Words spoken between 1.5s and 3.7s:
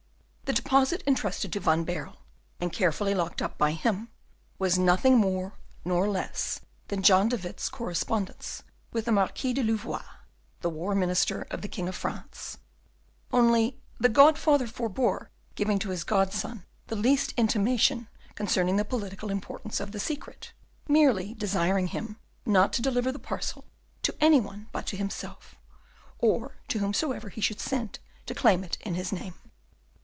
to Van Baerle, and carefully locked up